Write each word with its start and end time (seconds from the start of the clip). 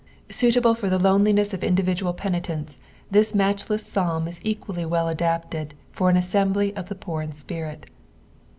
Suilablefor 0.29 0.91
U« 0.91 0.97
lorulinets 0.97 1.53
of 1.53 1.59
indiuiatuU 1.59 2.17
penilenee, 2.17 2.75
this 3.11 3.33
maichUss 3.33 3.85
Ptaba 3.93 4.27
is 4.29 4.39
equally 4.43 4.81
aell 4.83 5.15
ada^tdfor 5.15 6.09
an 6.09 6.17
assembly 6.17 6.75
of 6.75 6.89
the 6.89 6.95
poor 6.95 7.21
in 7.21 7.31
spirit. 7.31 7.85